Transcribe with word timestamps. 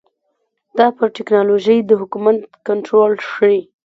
دا 0.77 0.87
پر 0.97 1.07
ټکنالوژۍ 1.17 1.77
د 1.85 1.91
حکومت 2.01 2.37
کنټرول 2.67 3.11
ښيي. 3.29 3.59